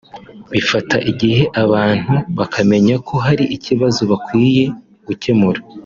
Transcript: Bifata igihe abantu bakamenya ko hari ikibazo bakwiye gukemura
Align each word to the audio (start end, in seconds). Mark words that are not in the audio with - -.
Bifata 0.51 0.95
igihe 1.11 1.41
abantu 1.63 2.13
bakamenya 2.37 2.95
ko 3.07 3.15
hari 3.25 3.43
ikibazo 3.55 4.01
bakwiye 4.11 4.63
gukemura 5.07 5.59